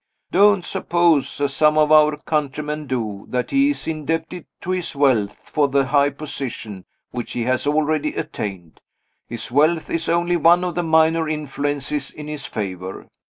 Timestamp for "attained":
8.15-8.81